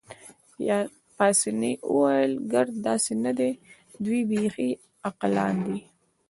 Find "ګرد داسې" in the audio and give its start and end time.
2.51-3.13